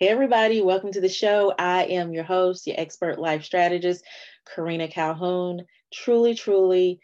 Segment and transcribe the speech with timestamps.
[0.00, 1.52] Hey, everybody, welcome to the show.
[1.58, 4.02] I am your host, your expert life strategist,
[4.46, 5.66] Karina Calhoun.
[5.92, 7.00] Truly, truly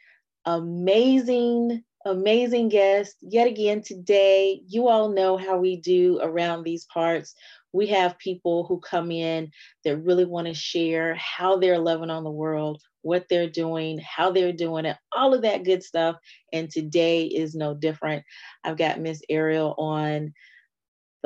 [0.46, 4.62] amazing, amazing guest yet again today.
[4.66, 7.34] You all know how we do around these parts.
[7.74, 9.50] We have people who come in
[9.84, 14.30] that really want to share how they're loving on the world, what they're doing, how
[14.30, 16.16] they're doing it, all of that good stuff.
[16.50, 18.24] And today is no different.
[18.64, 20.32] I've got Miss Ariel on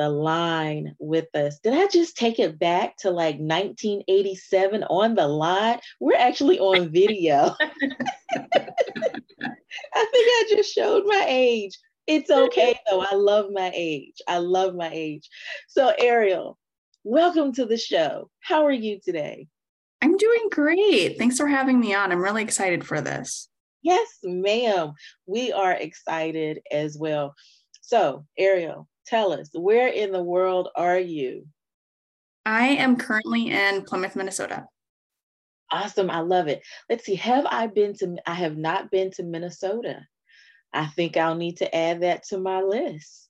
[0.00, 1.58] the line with us.
[1.58, 5.78] Did I just take it back to like 1987 on the line?
[6.00, 7.54] We're actually on video.
[7.60, 8.56] I think
[9.92, 11.78] I just showed my age.
[12.06, 13.02] It's okay though.
[13.02, 14.14] I love my age.
[14.26, 15.28] I love my age.
[15.68, 16.56] So, Ariel,
[17.04, 18.30] welcome to the show.
[18.40, 19.48] How are you today?
[20.00, 21.18] I'm doing great.
[21.18, 22.10] Thanks for having me on.
[22.10, 23.50] I'm really excited for this.
[23.82, 24.94] Yes, ma'am.
[25.26, 27.34] We are excited as well.
[27.82, 31.46] So, Ariel, tell us, where in the world are you?
[32.46, 34.66] I am currently in Plymouth, Minnesota.
[35.70, 36.10] Awesome.
[36.10, 36.62] I love it.
[36.88, 37.16] Let's see.
[37.16, 40.06] Have I been to, I have not been to Minnesota.
[40.72, 43.28] I think I'll need to add that to my list.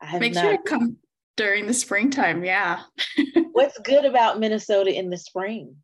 [0.00, 0.96] I have Make not, sure to come
[1.36, 2.44] during the springtime.
[2.44, 2.80] Yeah.
[3.52, 5.76] what's good about Minnesota in the spring?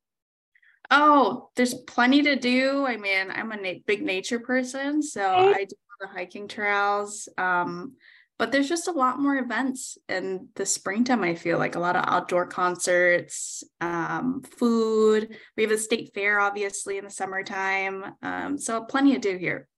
[0.90, 2.84] Oh, there's plenty to do.
[2.86, 7.28] I mean, I'm a na- big nature person, so I do the hiking trails.
[7.38, 7.94] Um,
[8.40, 11.94] but there's just a lot more events in the springtime i feel like a lot
[11.94, 15.36] of outdoor concerts um, food.
[15.56, 19.68] We have a state fair obviously in the summertime um, so plenty to do here.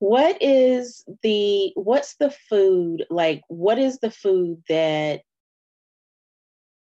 [0.00, 5.20] What is the what's the food like what is the food that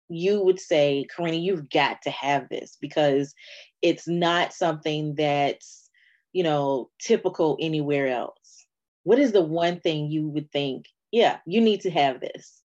[0.09, 3.35] you would say karina you've got to have this because
[3.83, 5.91] it's not something that's
[6.33, 8.67] you know typical anywhere else.
[9.03, 10.87] What is the one thing you would think
[11.17, 12.61] yeah, you need to have this.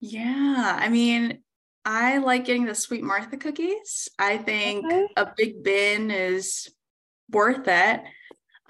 [0.00, 1.40] Yeah, I mean,
[1.84, 4.08] I like getting the Sweet Martha cookies.
[4.18, 5.06] I think okay.
[5.14, 6.70] a big bin is
[7.30, 8.00] worth it.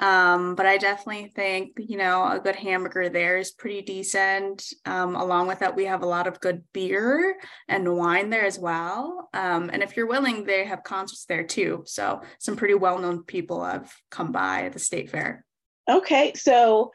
[0.01, 4.65] Um, but I definitely think, you know, a good hamburger there is pretty decent.
[4.85, 7.37] Um, along with that, we have a lot of good beer
[7.69, 9.29] and wine there as well.
[9.33, 11.85] Um, and if you're willing, they have concerts there too.
[11.87, 15.47] So some pretty well known people have come by at the state fair.
[15.89, 16.33] Okay.
[16.35, 16.91] So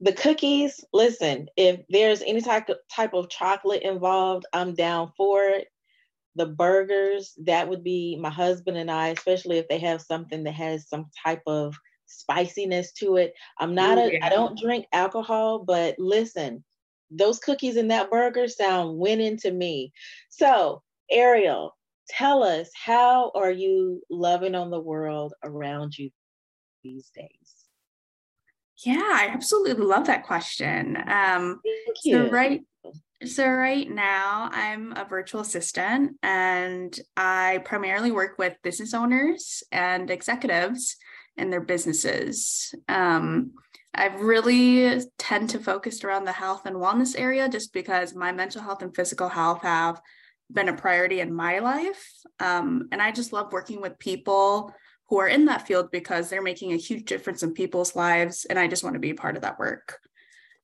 [0.00, 5.44] the cookies, listen, if there's any type of type of chocolate involved, I'm down for
[5.44, 5.68] it.
[6.34, 10.52] The burgers, that would be my husband and I, especially if they have something that
[10.54, 11.74] has some type of
[12.06, 13.32] spiciness to it.
[13.58, 14.12] I'm not a.
[14.22, 16.62] I don't drink alcohol, but listen,
[17.10, 19.92] those cookies and that burger sound winning to me.
[20.28, 21.74] So, Ariel,
[22.08, 26.10] tell us how are you loving on the world around you
[26.84, 27.45] these days?
[28.84, 30.96] Yeah, I absolutely love that question.
[30.96, 32.26] Um, Thank you.
[32.26, 32.60] So right,
[33.24, 40.10] so right now I'm a virtual assistant, and I primarily work with business owners and
[40.10, 40.96] executives
[41.36, 42.74] in their businesses.
[42.88, 43.52] Um,
[43.94, 48.60] I've really tend to focus around the health and wellness area, just because my mental
[48.60, 50.00] health and physical health have
[50.52, 54.74] been a priority in my life, um, and I just love working with people
[55.08, 58.44] who are in that field because they're making a huge difference in people's lives.
[58.44, 60.00] And I just want to be part of that work.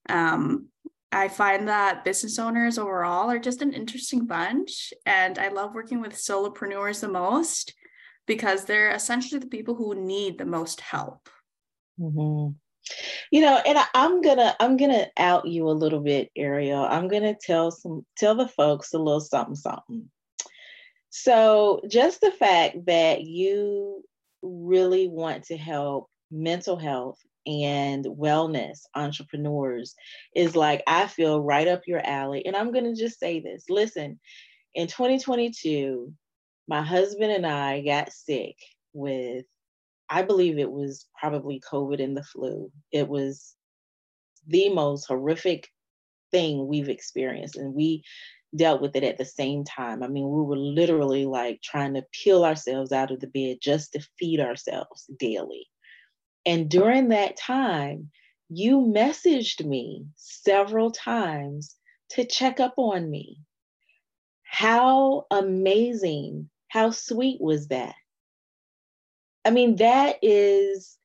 [0.09, 0.69] Um,
[1.13, 4.93] I find that business owners overall are just an interesting bunch.
[5.07, 7.75] And I love working with solopreneurs the most
[8.27, 11.29] because they're essentially the people who need the most help.
[12.01, 12.53] Mm-hmm.
[13.31, 16.85] You know, and I, I'm gonna I'm gonna out you a little bit, Ariel.
[16.85, 20.11] I'm gonna tell some tell the folks a little something something.
[21.11, 24.03] So just the fact that you
[24.43, 29.95] really want to help mental health and wellness entrepreneurs
[30.35, 32.47] is like, I feel right up your alley.
[32.47, 34.19] And I'm going to just say this listen,
[34.75, 36.13] in 2022,
[36.69, 38.57] my husband and I got sick
[38.93, 39.45] with,
[40.09, 42.71] I believe it was probably COVID and the flu.
[42.93, 43.55] It was
[44.47, 45.69] the most horrific
[46.31, 47.57] thing we've experienced.
[47.57, 48.05] And we
[48.55, 50.03] dealt with it at the same time.
[50.03, 53.93] I mean, we were literally like trying to peel ourselves out of the bed just
[53.93, 55.67] to feed ourselves daily.
[56.45, 58.11] And during that time,
[58.49, 61.77] you messaged me several times
[62.11, 63.39] to check up on me.
[64.43, 67.95] How amazing, how sweet was that?
[69.45, 70.99] I mean, that is,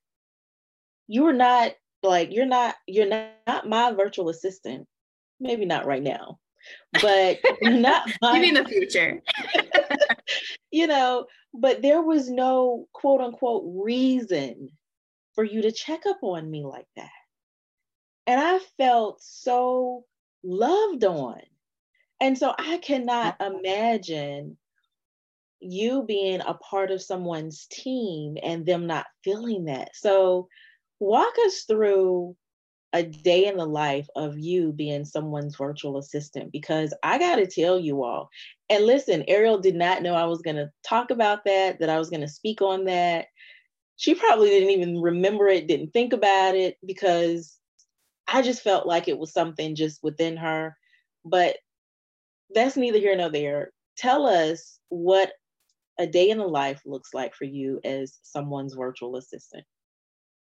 [1.06, 1.72] you're not
[2.02, 4.86] like, you're not, you're not, not my virtual assistant.
[5.40, 6.38] Maybe not right now,
[7.00, 9.22] but not maybe in the future.
[10.70, 14.70] you know, but there was no quote unquote reason
[15.34, 17.10] for you to check up on me like that.
[18.26, 20.04] And I felt so
[20.42, 21.40] loved on.
[22.20, 24.56] And so I cannot imagine
[25.60, 29.90] you being a part of someone's team and them not feeling that.
[29.94, 30.48] So,
[31.00, 32.36] walk us through
[32.92, 37.46] a day in the life of you being someone's virtual assistant because I got to
[37.46, 38.30] tell you all.
[38.70, 41.98] And listen, Ariel did not know I was going to talk about that, that I
[41.98, 43.26] was going to speak on that.
[43.96, 47.58] She probably didn't even remember it, didn't think about it because
[48.26, 50.76] I just felt like it was something just within her.
[51.24, 51.56] But
[52.54, 53.72] that's neither here nor there.
[53.96, 55.32] Tell us what
[55.98, 59.64] a day in the life looks like for you as someone's virtual assistant.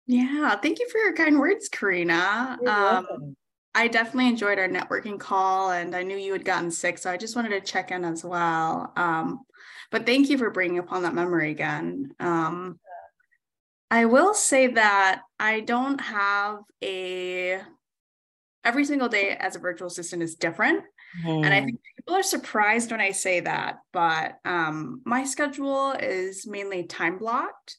[0.09, 2.59] Yeah, thank you for your kind words, Karina.
[2.67, 3.37] Um,
[3.75, 7.19] I definitely enjoyed our networking call, and I knew you had gotten sick, so I
[7.19, 8.91] just wanted to check in as well.
[8.97, 9.41] Um,
[9.91, 12.13] but thank you for bringing upon that memory again.
[12.19, 12.81] Um,
[13.91, 17.61] I will say that I don't have a
[18.65, 20.85] every single day as a virtual assistant is different.
[21.25, 21.45] Mm.
[21.45, 21.97] And I think mm-hmm.
[21.97, 27.77] people are surprised when I say that, but um, my schedule is mainly time blocked.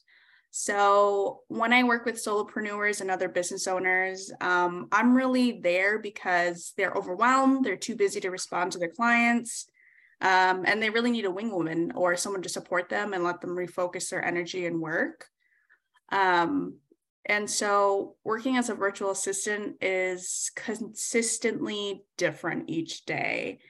[0.50, 6.72] So when I work with solopreneurs and other business owners, um, I'm really there because
[6.76, 9.66] they're overwhelmed, they're too busy to respond to their clients,
[10.20, 13.40] um, and they really need a wing woman or someone to support them and let
[13.40, 15.26] them refocus their energy and work.
[16.10, 16.78] Um,
[17.26, 23.60] and so working as a virtual assistant is consistently different each day.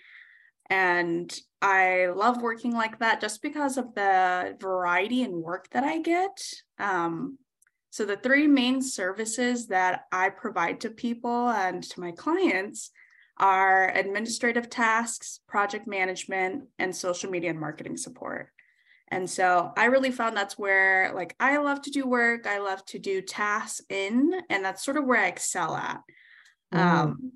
[0.71, 6.01] And I love working like that just because of the variety and work that I
[6.01, 6.43] get.
[6.79, 7.39] Um,
[7.91, 12.93] so, the three main services that I provide to people and to my clients
[13.37, 18.51] are administrative tasks, project management, and social media and marketing support.
[19.09, 22.85] And so I really found that's where like I love to do work, I love
[22.87, 26.01] to do tasks in, and that's sort of where I excel at.
[26.73, 26.79] Mm.
[26.79, 27.33] Um,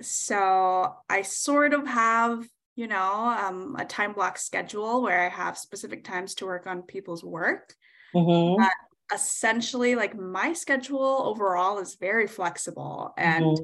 [0.00, 5.58] so I sort of have, you know, um, a time block schedule where I have
[5.58, 7.74] specific times to work on people's work.
[8.14, 8.62] Mm-hmm.
[8.62, 13.62] But essentially, like my schedule overall is very flexible and mm-hmm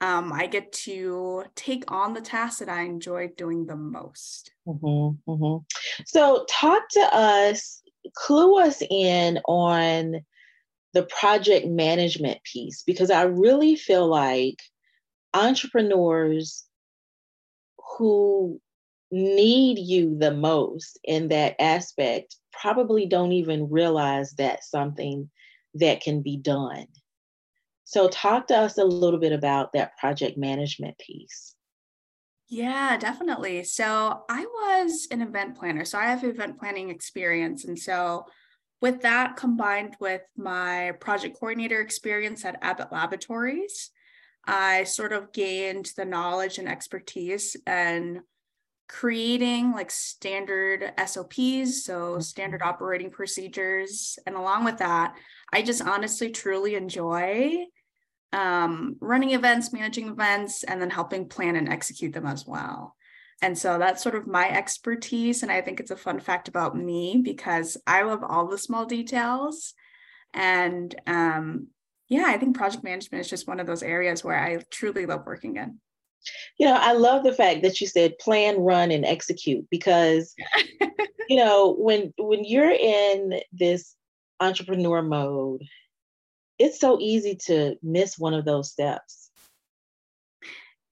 [0.00, 4.52] um, I get to take on the tasks that I enjoy doing the most.
[4.66, 5.64] Mm-hmm, mm-hmm.
[6.06, 7.82] So, talk to us,
[8.14, 10.20] clue us in on
[10.94, 14.62] the project management piece, because I really feel like
[15.34, 16.64] entrepreneurs
[17.98, 18.60] who
[19.10, 25.30] need you the most in that aspect probably don't even realize that something
[25.74, 26.86] that can be done.
[27.84, 31.54] So, talk to us a little bit about that project management piece.
[32.48, 33.64] Yeah, definitely.
[33.64, 35.84] So, I was an event planner.
[35.84, 37.64] So, I have event planning experience.
[37.64, 38.26] And so,
[38.80, 43.90] with that combined with my project coordinator experience at Abbott Laboratories,
[44.48, 48.20] I sort of gained the knowledge and expertise and
[48.88, 52.70] creating like standard SOPs, so standard mm-hmm.
[52.70, 54.18] operating procedures.
[54.26, 55.14] And along with that,
[55.52, 57.66] I just honestly truly enjoy
[58.32, 62.96] um, running events, managing events, and then helping plan and execute them as well.
[63.42, 65.42] And so that's sort of my expertise.
[65.42, 68.86] And I think it's a fun fact about me because I love all the small
[68.86, 69.74] details.
[70.32, 71.68] And um,
[72.08, 75.26] yeah, I think project management is just one of those areas where I truly love
[75.26, 75.78] working in.
[76.58, 80.34] You know, I love the fact that you said plan, run, and execute because,
[81.28, 83.94] you know, when when you're in this
[84.40, 85.62] entrepreneur mode
[86.58, 89.30] it's so easy to miss one of those steps.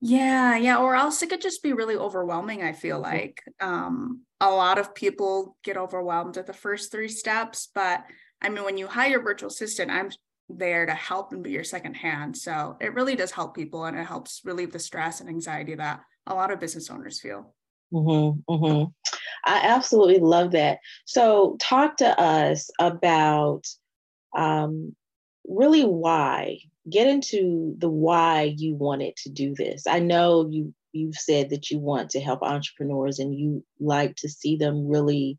[0.01, 2.63] Yeah, yeah, or else it could just be really overwhelming.
[2.63, 3.17] I feel mm-hmm.
[3.17, 8.05] like um, a lot of people get overwhelmed at the first three steps, but
[8.41, 10.11] I mean, when you hire a virtual assistant, I'm
[10.49, 12.37] there to help and be your second hand.
[12.37, 16.01] So it really does help people and it helps relieve the stress and anxiety that
[16.27, 17.55] a lot of business owners feel.
[17.93, 18.85] Mm-hmm, mm-hmm.
[19.45, 20.79] I absolutely love that.
[21.05, 23.65] So, talk to us about
[24.37, 24.97] um,
[25.49, 31.17] really why get into the why you wanted to do this i know you you've
[31.17, 35.39] said that you want to help entrepreneurs and you like to see them really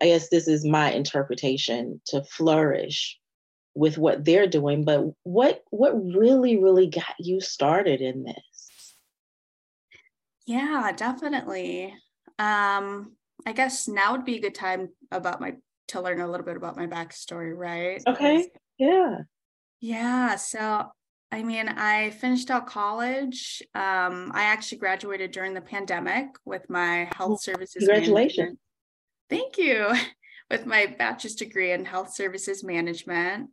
[0.00, 3.18] i guess this is my interpretation to flourish
[3.74, 8.94] with what they're doing but what what really really got you started in this
[10.46, 11.94] yeah definitely
[12.38, 13.12] um
[13.46, 15.54] i guess now would be a good time about my
[15.88, 18.46] to learn a little bit about my backstory right okay
[18.82, 19.18] yeah.
[19.80, 20.36] Yeah.
[20.36, 20.86] So,
[21.30, 23.62] I mean, I finished out college.
[23.74, 27.86] Um, I actually graduated during the pandemic with my health services.
[27.86, 28.36] Congratulations.
[28.38, 28.58] Management.
[29.30, 29.92] Thank you.
[30.50, 33.48] With my bachelor's degree in health services management.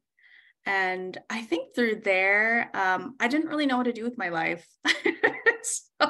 [0.66, 4.30] And I think through there, um, I didn't really know what to do with my
[4.30, 4.66] life.
[5.64, 6.08] so,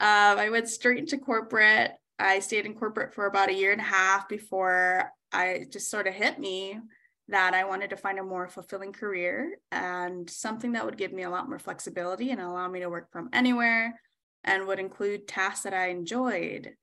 [0.00, 1.92] Um, I went straight into corporate.
[2.18, 6.06] I stayed in corporate for about a year and a half before I just sort
[6.06, 6.78] of hit me
[7.28, 11.22] that I wanted to find a more fulfilling career and something that would give me
[11.22, 13.98] a lot more flexibility and allow me to work from anywhere
[14.44, 16.74] and would include tasks that I enjoyed.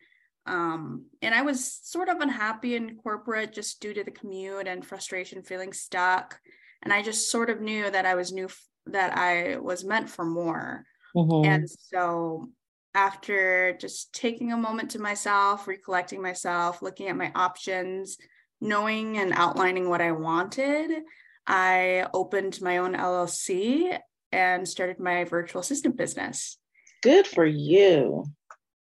[0.45, 4.85] Um, and I was sort of unhappy in corporate just due to the commute and
[4.85, 6.39] frustration, feeling stuck.
[6.81, 8.49] And I just sort of knew that I was new,
[8.87, 10.85] that I was meant for more.
[11.15, 11.49] Mm-hmm.
[11.49, 12.49] And so
[12.93, 18.17] after just taking a moment to myself, recollecting myself, looking at my options,
[18.59, 21.03] knowing and outlining what I wanted,
[21.47, 23.97] I opened my own LLC
[24.31, 26.57] and started my virtual assistant business.
[27.01, 28.25] Good for you.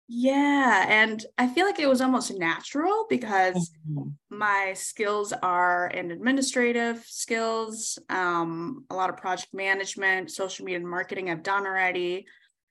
[0.08, 0.86] Yeah.
[0.88, 4.10] And I feel like it was almost natural because mm-hmm.
[4.30, 10.88] my skills are in administrative skills, um, a lot of project management, social media and
[10.88, 12.26] marketing I've done already.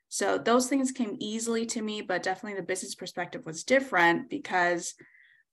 [0.08, 4.94] So those things came easily to me, but definitely the business perspective was different because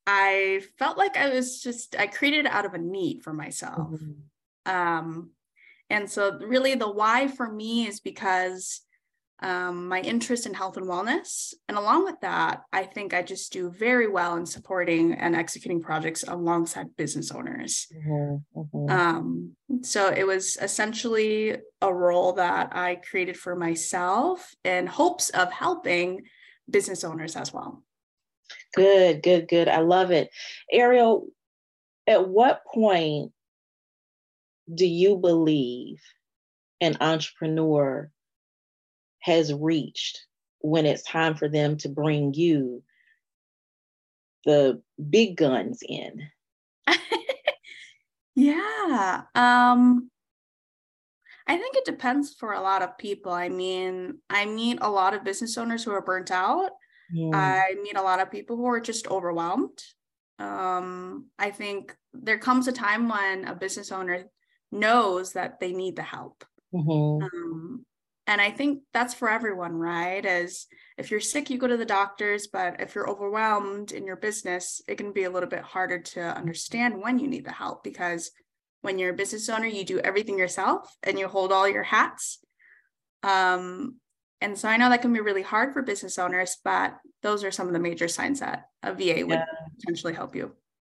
[0.06, 3.90] I felt like I was just, I created out of a need for myself.
[3.90, 4.72] Mm-hmm.
[4.72, 5.30] Um,
[5.90, 8.80] and so, really, the why for me is because
[9.42, 11.52] um, my interest in health and wellness.
[11.68, 15.82] And along with that, I think I just do very well in supporting and executing
[15.82, 17.88] projects alongside business owners.
[17.94, 18.90] Mm-hmm, mm-hmm.
[18.90, 25.52] Um, so it was essentially a role that I created for myself in hopes of
[25.52, 26.22] helping
[26.70, 27.82] business owners as well.
[28.74, 29.68] Good, good, good.
[29.68, 30.30] I love it.
[30.70, 31.26] Ariel,
[32.06, 33.32] at what point
[34.72, 36.00] do you believe
[36.80, 38.10] an entrepreneur
[39.22, 40.20] has reached
[40.60, 42.82] when it's time for them to bring you
[44.44, 46.28] the big guns in?
[48.34, 49.22] yeah.
[49.34, 50.10] Um
[51.46, 53.32] I think it depends for a lot of people.
[53.32, 56.70] I mean, I meet a lot of business owners who are burnt out
[57.12, 57.30] yeah.
[57.34, 59.78] I meet a lot of people who are just overwhelmed.
[60.38, 64.24] Um, I think there comes a time when a business owner
[64.70, 66.44] knows that they need the help.
[66.74, 67.24] Mm-hmm.
[67.24, 67.84] Um,
[68.32, 70.24] and I think that's for everyone, right?
[70.24, 74.16] As if you're sick, you go to the doctors, but if you're overwhelmed in your
[74.16, 77.84] business, it can be a little bit harder to understand when you need the help
[77.84, 78.30] because
[78.80, 82.38] when you're a business owner, you do everything yourself and you hold all your hats.
[83.22, 83.96] Um,
[84.40, 87.50] and so I know that can be really hard for business owners, but those are
[87.50, 89.44] some of the major signs that a VA would yeah.
[89.78, 90.52] potentially help you.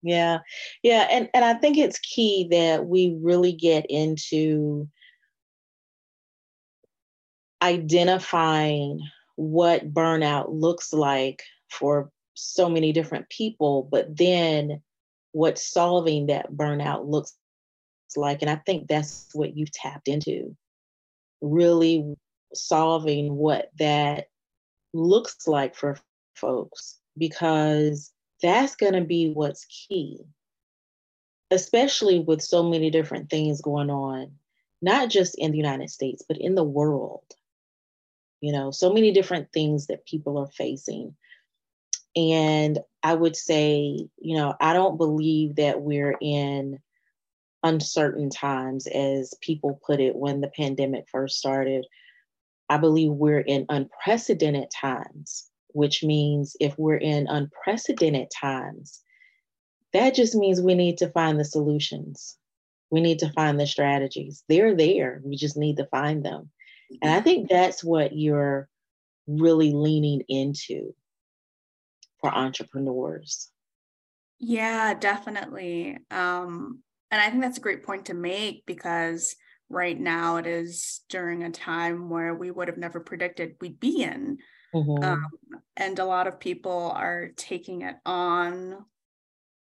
[0.04, 0.38] Yeah.
[0.84, 1.08] Yeah.
[1.10, 4.88] And and I think it's key that we really get into
[7.64, 9.00] identifying
[9.36, 14.82] what burnout looks like for so many different people, but then
[15.32, 17.34] what solving that burnout looks
[18.16, 18.42] like.
[18.42, 20.56] And I think that's what you've tapped into.
[21.42, 22.16] Really
[22.54, 24.28] solving what that
[24.94, 25.98] looks like for
[26.36, 30.20] folks because that's going to be what's key
[31.52, 34.32] especially with so many different things going on
[34.82, 37.24] not just in the United States but in the world
[38.44, 41.16] you know so many different things that people are facing
[42.16, 46.80] and i would say you know i don't believe that we're in
[47.64, 51.86] uncertain times as people put it when the pandemic first started
[52.70, 59.02] I believe we're in unprecedented times, which means if we're in unprecedented times,
[59.92, 62.38] that just means we need to find the solutions.
[62.90, 64.44] We need to find the strategies.
[64.50, 65.22] They're there.
[65.24, 66.50] We just need to find them.
[67.02, 68.68] And I think that's what you're
[69.28, 70.94] really leaning into
[72.20, 73.50] for entrepreneurs.
[74.40, 75.98] Yeah, definitely.
[76.12, 76.80] Um,
[77.12, 79.36] and I think that's a great point to make because
[79.70, 84.04] right now it is during a time where we would have never predicted we'd be
[84.04, 84.38] in.
[84.74, 85.04] Mm-hmm.
[85.04, 85.32] Um,
[85.78, 88.86] and a lot of people are taking it on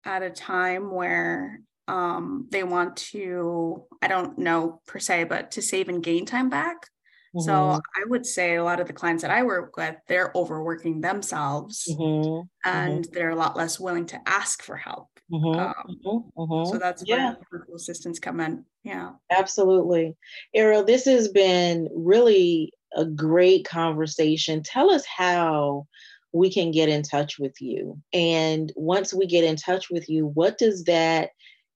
[0.04, 5.62] at a time where um, they want to, I don't know per se, but to
[5.62, 6.86] save and gain time back.
[7.34, 7.44] Mm-hmm.
[7.44, 11.00] So I would say a lot of the clients that I work with, they're overworking
[11.00, 12.02] themselves mm-hmm.
[12.02, 12.68] mm-hmm.
[12.68, 15.08] and they're a lot less willing to ask for help.
[15.30, 16.72] Mm-hmm, um, mm-hmm, mm-hmm.
[16.72, 17.34] So that's yeah.
[17.34, 18.64] where virtual assistants come in.
[18.82, 19.12] Yeah.
[19.30, 20.16] Absolutely.
[20.54, 24.62] Ariel, this has been really a great conversation.
[24.62, 25.86] Tell us how
[26.32, 28.00] we can get in touch with you.
[28.12, 31.30] And once we get in touch with you, what does that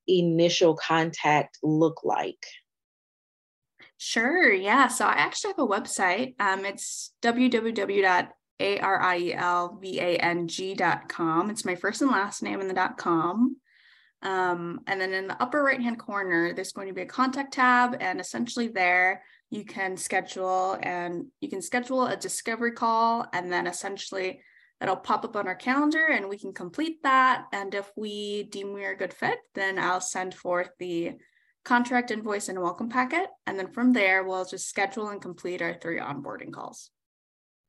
[0.09, 2.47] initial contact look like?
[4.05, 4.53] Sure.
[4.53, 4.89] Yeah.
[4.89, 6.35] So I actually have a website.
[6.41, 8.29] Um, it's www
[8.59, 11.51] a R I E L V A N G dot com.
[11.51, 13.57] It's my first and last name in the dot com.
[14.23, 17.55] Um, and then in the upper right hand corner, there's going to be a contact
[17.55, 17.97] tab.
[18.01, 23.69] And essentially, there you can schedule and you can schedule a discovery call and then
[23.69, 24.41] essentially
[24.81, 27.45] it'll pop up on our calendar and we can complete that.
[27.53, 31.13] And if we deem we are a good fit, then I'll send forth the
[31.65, 33.29] contract invoice and welcome packet.
[33.47, 36.91] And then from there, we'll just schedule and complete our three onboarding calls.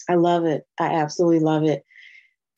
[0.09, 0.63] I love it.
[0.79, 1.83] I absolutely love it.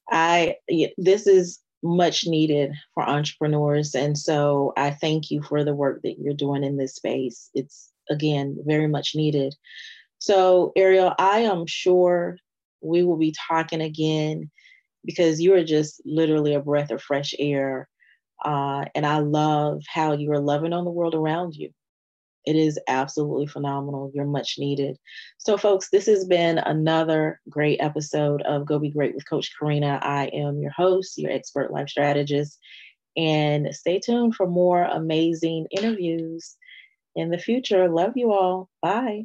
[0.09, 0.55] I
[0.97, 6.17] this is much needed for entrepreneurs and so I thank you for the work that
[6.19, 7.49] you're doing in this space.
[7.53, 9.55] It's again very much needed.
[10.19, 12.37] So Ariel, I am sure
[12.81, 14.49] we will be talking again
[15.03, 17.87] because you are just literally a breath of fresh air.
[18.43, 21.71] Uh, and I love how you are loving on the world around you.
[22.45, 24.11] It is absolutely phenomenal.
[24.13, 24.97] You're much needed.
[25.39, 29.99] So, folks, this has been another great episode of Go Be Great with Coach Karina.
[30.01, 32.59] I am your host, your expert life strategist.
[33.17, 36.55] And stay tuned for more amazing interviews
[37.15, 37.89] in the future.
[37.89, 38.69] Love you all.
[38.81, 39.23] Bye.